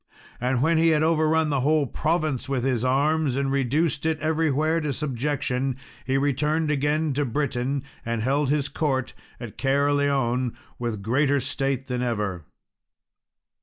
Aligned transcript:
And 0.39 0.63
when 0.63 0.79
he 0.79 0.87
had 0.87 1.03
overrun 1.03 1.51
the 1.51 1.59
whole 1.59 1.85
province 1.85 2.49
with 2.49 2.63
his 2.63 2.83
arms, 2.83 3.35
and 3.35 3.51
reduced 3.51 4.03
it 4.03 4.19
everywhere 4.19 4.81
to 4.81 4.91
subjection, 4.93 5.75
he 6.07 6.17
returned 6.17 6.71
again 6.71 7.13
to 7.13 7.23
Britain, 7.23 7.83
and 8.03 8.23
held 8.23 8.49
his 8.49 8.67
court 8.67 9.13
at 9.39 9.59
Caerleon, 9.59 10.55
with 10.79 11.03
greater 11.03 11.39
state 11.39 11.85
than 11.85 12.01
ever. 12.01 12.45